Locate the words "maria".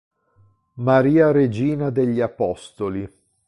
0.77-1.29